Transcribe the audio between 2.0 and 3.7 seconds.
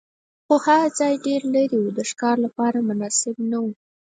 ښکار لپاره مناسب نه و.